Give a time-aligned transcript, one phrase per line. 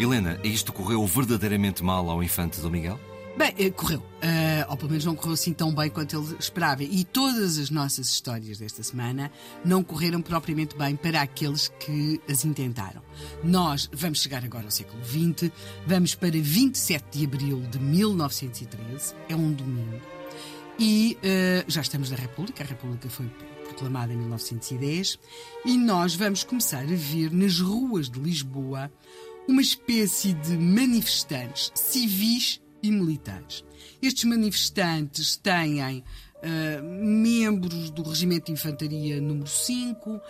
[0.00, 3.07] Helena, isto correu verdadeiramente mal ao infante Dom Miguel?
[3.38, 4.00] Bem, eh, correu.
[4.00, 6.82] Uh, ou pelo menos não correu assim tão bem quanto ele esperava.
[6.82, 9.30] E todas as nossas histórias desta semana
[9.64, 13.00] não correram propriamente bem para aqueles que as intentaram.
[13.44, 15.52] Nós vamos chegar agora ao século XX,
[15.86, 20.00] vamos para 27 de abril de 1913, é um domingo,
[20.76, 23.30] e uh, já estamos na República, a República foi
[23.66, 25.16] proclamada em 1910,
[25.64, 28.90] e nós vamos começar a ver nas ruas de Lisboa
[29.46, 33.64] uma espécie de manifestantes civis e militares.
[34.02, 36.04] Estes manifestantes têm
[36.38, 40.20] Uh, membros do Regimento de Infantaria número 5, uh,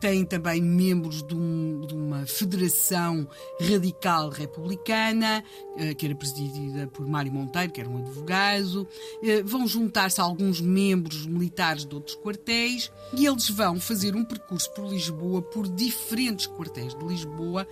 [0.00, 3.28] têm também membros de, um, de, uma federação
[3.60, 5.44] radical republicana,
[5.76, 8.88] uh, que era presidida por Mário Monteiro, que era um advogado.
[9.44, 14.88] vão juntar-se alguns membros militares de outros quartéis e eles vão fazer um percurso por
[14.88, 17.64] Lisboa, por diferentes quartéis de Lisboa,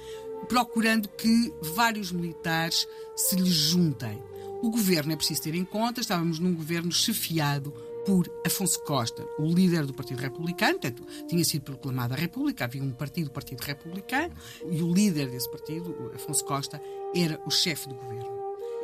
[0.48, 4.22] procurando que vários militares se lhes juntem.
[4.62, 7.72] O governo é preciso ter em conta, estávamos num governo chefiado
[8.04, 12.82] por Afonso Costa, o líder do Partido Republicano, portanto, tinha sido proclamada a República, havia
[12.82, 14.34] um partido, o Partido Republicano,
[14.70, 16.82] e o líder desse partido, Afonso Costa,
[17.14, 18.21] era o chefe do governo.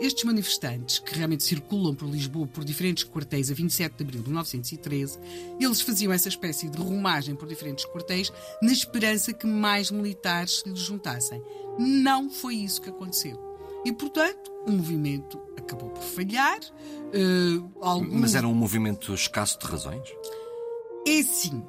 [0.01, 4.29] Estes manifestantes, que realmente circulam por Lisboa por diferentes quartéis a 27 de abril de
[4.29, 5.19] 1913,
[5.61, 8.33] eles faziam essa espécie de rumagem por diferentes quartéis
[8.63, 11.43] na esperança que mais militares se lhes juntassem.
[11.79, 13.39] Não foi isso que aconteceu.
[13.85, 16.61] E, portanto, o movimento acabou por falhar.
[16.61, 18.21] Uh, algum...
[18.21, 20.09] Mas era um movimento escasso de razões?
[21.07, 21.63] É sim.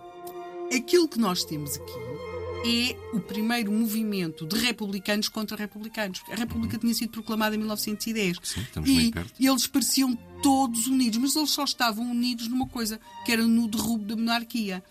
[0.75, 2.28] Aquilo que nós temos aqui
[2.66, 6.22] é o primeiro movimento de republicanos contra republicanos.
[6.32, 8.38] A República tinha sido proclamada em 1910.
[8.44, 9.34] Sim, estamos e perto.
[9.40, 14.06] eles pareciam todos unidos, mas eles só estavam unidos numa coisa, que era no derrubo
[14.06, 14.84] da monarquia.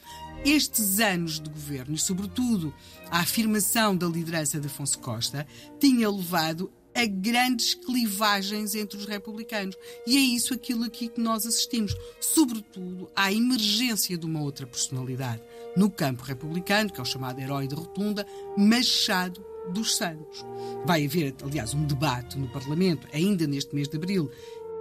[0.45, 2.73] Estes anos de governo, e sobretudo
[3.11, 5.47] a afirmação da liderança de Afonso Costa,
[5.81, 9.77] tinha levado a grandes clivagens entre os republicanos.
[10.07, 15.43] E é isso aquilo aqui que nós assistimos, sobretudo à emergência de uma outra personalidade
[15.79, 19.41] no campo republicano, que é o chamado herói de rotunda, Machado
[19.73, 20.45] dos Santos.
[20.85, 24.29] Vai haver, aliás, um debate no Parlamento, ainda neste mês de abril,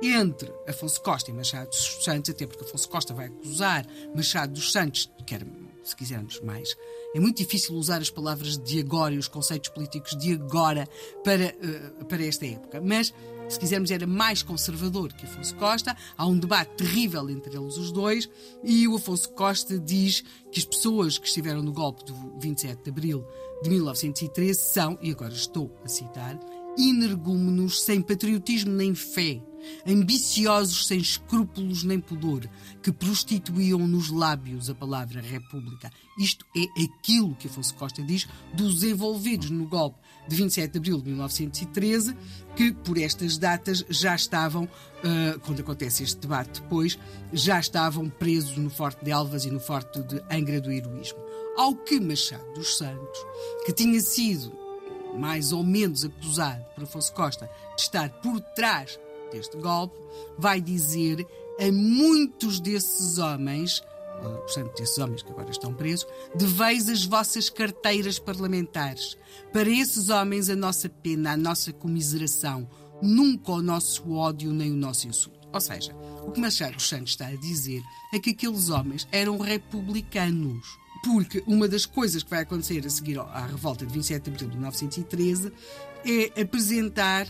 [0.01, 3.85] entre Afonso Costa e Machado dos Santos, até porque Afonso Costa vai acusar
[4.15, 5.45] Machado dos Santos, que era,
[5.89, 6.75] se quisermos mais,
[7.15, 10.87] é muito difícil usar as palavras de agora e os conceitos políticos de agora
[11.23, 11.55] para,
[12.01, 13.13] uh, para esta época, mas
[13.49, 15.95] se quisermos, era mais conservador que Afonso Costa.
[16.17, 18.29] Há um debate terrível entre eles os dois,
[18.61, 20.21] e o Afonso Costa diz
[20.51, 23.25] que as pessoas que estiveram no golpe do 27 de abril
[23.63, 26.37] de 1913 são, e agora estou a citar,
[26.77, 29.41] energúmenos sem patriotismo nem fé,
[29.85, 32.49] ambiciosos sem escrúpulos nem pudor,
[32.81, 35.91] que prostituíam nos lábios a palavra República.
[36.19, 40.97] Isto é aquilo que Afonso Costa diz dos envolvidos no golpe de 27 de abril
[40.99, 42.15] de 1913,
[42.55, 46.99] que por estas datas já estavam, uh, quando acontece este debate depois,
[47.31, 51.19] já estavam presos no Forte de Elvas e no Forte de Angra do Heroísmo.
[51.57, 53.19] Ao que Machado dos Santos,
[53.65, 54.51] que tinha sido
[55.17, 58.99] mais ou menos acusado por Afonso Costa de estar por trás
[59.29, 59.97] deste golpe,
[60.37, 61.25] vai dizer
[61.59, 63.81] a muitos desses homens,
[64.21, 69.17] portanto, desses homens que agora estão presos, deveis as vossas carteiras parlamentares.
[69.51, 72.67] Para esses homens, a nossa pena, a nossa comiseração,
[73.01, 75.47] nunca o nosso ódio nem o nosso insulto.
[75.51, 77.81] Ou seja, o que Machado Santos está a dizer
[78.13, 80.67] é que aqueles homens eram republicanos.
[81.03, 84.49] Porque uma das coisas que vai acontecer a seguir à revolta de 27 de abril
[84.49, 85.53] de 1913
[86.05, 87.27] é apresentar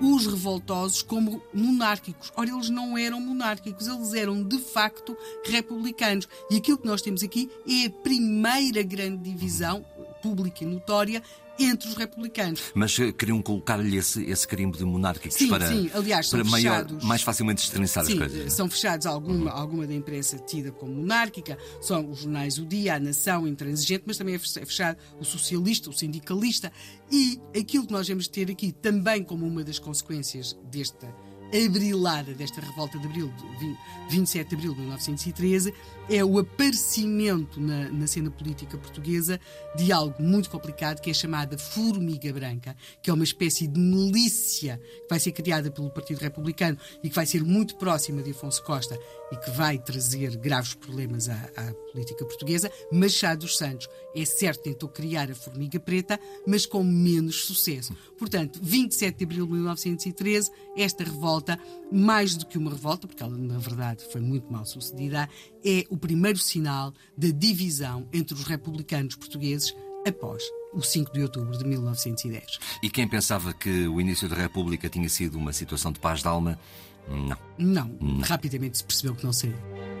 [0.00, 2.32] os revoltosos como monárquicos.
[2.36, 6.28] Ora, eles não eram monárquicos, eles eram de facto republicanos.
[6.50, 9.84] E aquilo que nós temos aqui é a primeira grande divisão
[10.22, 11.22] pública e notória
[11.58, 12.72] entre os republicanos.
[12.74, 15.90] Mas eh, queriam colocar-lhe esse, esse carimbo de monárquicos sim, para, sim.
[15.94, 18.46] Aliás, para maior, mais facilmente destrinçar sim, as coisas.
[18.46, 18.50] É?
[18.50, 23.00] São fechados alguma, alguma da imprensa tida como monárquica, são os jornais O Dia, A
[23.00, 26.72] Nação, Intransigente, mas também é, é fechado o socialista, o sindicalista.
[27.10, 31.25] E aquilo que nós vamos ter aqui também como uma das consequências desta
[31.64, 33.76] abrilada desta revolta de abril, de
[34.10, 35.72] 27 de abril de 1913,
[36.08, 39.40] é o aparecimento na, na cena política portuguesa
[39.76, 44.80] de algo muito complicado que é chamada Formiga Branca, que é uma espécie de milícia
[45.02, 48.62] que vai ser criada pelo Partido Republicano e que vai ser muito próxima de Afonso
[48.62, 48.98] Costa
[49.32, 52.70] e que vai trazer graves problemas à, à política portuguesa.
[52.92, 57.94] Machado dos Santos é certo tentou criar a Formiga Preta, mas com menos sucesso.
[58.18, 61.04] Portanto, 27 de abril de 1913, esta
[61.46, 61.58] revolta,
[61.92, 65.28] mais do que uma revolta, porque ela na verdade foi muito mal sucedida,
[65.64, 69.74] é o primeiro sinal da divisão entre os republicanos portugueses
[70.06, 72.58] após o 5 de outubro de 1910.
[72.82, 76.28] E quem pensava que o início da República tinha sido uma situação de paz de
[76.28, 76.58] alma,
[77.08, 77.38] não.
[77.56, 78.20] Não, não.
[78.20, 79.95] rapidamente se percebeu que não seria.